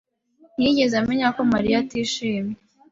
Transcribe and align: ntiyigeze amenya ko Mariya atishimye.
ntiyigeze 0.55 0.95
amenya 1.01 1.27
ko 1.35 1.41
Mariya 1.53 1.77
atishimye. 1.83 2.55